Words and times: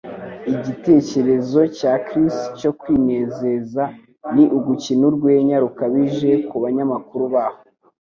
Igitekerezo 0.53 1.59
cya 1.77 1.93
Chris 2.07 2.35
cyo 2.59 2.71
kwinezeza 2.79 3.83
ni 4.33 4.43
ugukina 4.57 5.03
urwenya 5.09 5.55
rukabije 5.63 6.29
kubanyamakuru 6.49 7.25
baho. 7.33 7.59